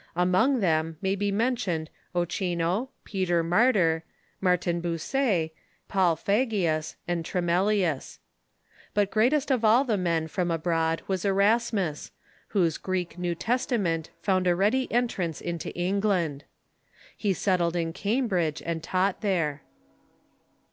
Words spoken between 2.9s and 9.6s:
Peter Martyr, Mar tin Bucer, Paul Fagius, and Tremellius. But greatest